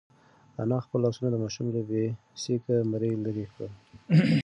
[0.61, 2.05] انا خپل لاسونه د ماشوم له بې
[2.41, 3.71] سېکه مرۍ لرې کړل.